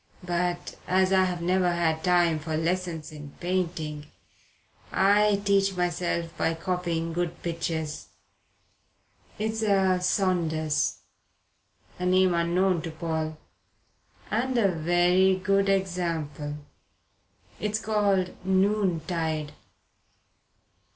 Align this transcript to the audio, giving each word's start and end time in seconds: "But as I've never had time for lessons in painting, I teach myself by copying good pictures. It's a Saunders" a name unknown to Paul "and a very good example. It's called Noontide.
"But 0.23 0.77
as 0.87 1.13
I've 1.13 1.43
never 1.43 1.71
had 1.71 2.03
time 2.03 2.39
for 2.39 2.57
lessons 2.57 3.11
in 3.11 3.33
painting, 3.39 4.07
I 4.91 5.43
teach 5.45 5.75
myself 5.77 6.35
by 6.39 6.55
copying 6.55 7.13
good 7.13 7.39
pictures. 7.43 8.07
It's 9.37 9.61
a 9.61 9.99
Saunders" 10.01 11.01
a 11.99 12.07
name 12.07 12.33
unknown 12.33 12.81
to 12.81 12.89
Paul 12.89 13.37
"and 14.31 14.57
a 14.57 14.71
very 14.71 15.35
good 15.35 15.69
example. 15.69 16.55
It's 17.59 17.77
called 17.77 18.35
Noontide. 18.43 19.51